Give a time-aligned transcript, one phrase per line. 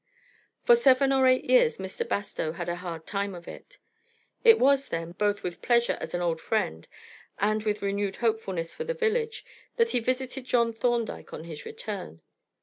[0.63, 2.09] For seven or eight years Mr.
[2.09, 3.77] Bastow had a hard time of it.
[4.43, 6.87] It was, then, both with pleasure as an old friend,
[7.37, 9.45] and with renewed hopefulness for the village,
[9.75, 12.23] that he visited John Thorndyke on his return.